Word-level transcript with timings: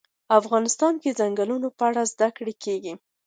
افغانستان 0.39 0.93
کې 1.01 1.09
د 1.11 1.17
ځنګلونه 1.19 1.67
په 1.77 1.83
اړه 1.89 2.03
زده 2.13 2.27
کړه 2.37 2.53
کېږي. 2.63 2.93